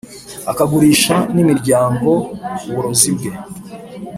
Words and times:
akagurisha 0.51 1.15
n’imiryango 1.33 2.11
uburozi 2.69 3.09
bwe 3.15 3.31